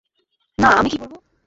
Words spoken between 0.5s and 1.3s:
না, আমি কি বলব?